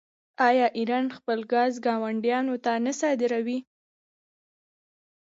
[0.49, 3.59] آیا ایران خپل ګاز ګاونډیانو ته نه صادروي؟